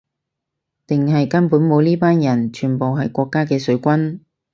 [0.87, 4.21] 定係根本冇呢班人，全部係國家嘅水軍